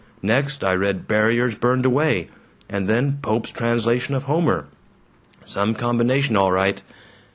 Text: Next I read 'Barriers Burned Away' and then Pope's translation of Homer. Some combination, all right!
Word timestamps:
Next 0.23 0.63
I 0.63 0.73
read 0.73 1.07
'Barriers 1.07 1.53
Burned 1.53 1.85
Away' 1.85 2.29
and 2.67 2.87
then 2.87 3.19
Pope's 3.21 3.51
translation 3.51 4.15
of 4.15 4.23
Homer. 4.23 4.65
Some 5.43 5.75
combination, 5.75 6.35
all 6.35 6.51
right! 6.51 6.81